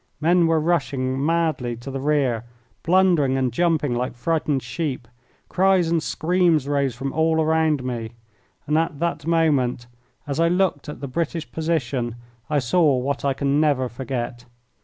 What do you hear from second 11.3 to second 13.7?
position, I saw what I can